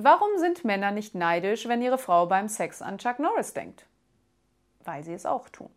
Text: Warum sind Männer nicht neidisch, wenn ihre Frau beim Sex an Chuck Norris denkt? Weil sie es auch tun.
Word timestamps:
Warum 0.00 0.38
sind 0.38 0.64
Männer 0.64 0.92
nicht 0.92 1.16
neidisch, 1.16 1.66
wenn 1.66 1.82
ihre 1.82 1.98
Frau 1.98 2.26
beim 2.26 2.46
Sex 2.48 2.82
an 2.82 2.98
Chuck 2.98 3.18
Norris 3.18 3.52
denkt? 3.52 3.84
Weil 4.84 5.02
sie 5.02 5.12
es 5.12 5.26
auch 5.26 5.48
tun. 5.48 5.70